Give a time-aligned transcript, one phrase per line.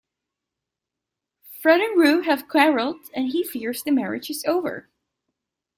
[1.61, 4.89] Fred and Roo have quarreled and he fears the marriage is over.